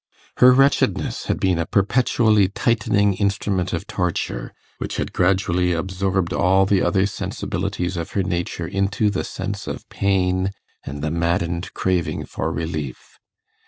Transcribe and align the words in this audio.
Her 0.37 0.51
wretchedness 0.51 1.25
had 1.25 1.39
been 1.39 1.59
a 1.59 1.67
perpetually 1.67 2.47
tightening 2.47 3.13
instrument 3.13 3.71
of 3.71 3.85
torture, 3.85 4.51
which 4.79 4.95
had 4.97 5.13
gradually 5.13 5.73
absorbed 5.73 6.33
all 6.33 6.65
the 6.65 6.81
other 6.81 7.05
sensibilities 7.05 7.97
of 7.97 8.13
her 8.13 8.23
nature 8.23 8.67
into 8.67 9.11
the 9.11 9.23
sense 9.23 9.67
of 9.67 9.87
pain 9.89 10.53
and 10.83 11.03
the 11.03 11.11
maddened 11.11 11.75
craving 11.75 12.25
for 12.25 12.51
relief. 12.51 13.19